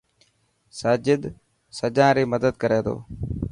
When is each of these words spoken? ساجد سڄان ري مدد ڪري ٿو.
ساجد 0.79 1.21
سڄان 1.77 2.11
ري 2.15 2.23
مدد 2.33 2.53
ڪري 2.61 2.79
ٿو. 2.85 2.95